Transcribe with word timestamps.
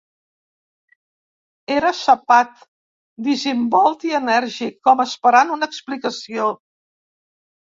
Era 1.75 1.91
sapat, 1.97 2.63
desimbolt 3.27 4.07
i 4.09 4.15
enèrgic, 4.21 4.81
com 4.89 5.05
esperant 5.07 5.55
una 5.59 5.71
explicació. 5.75 6.49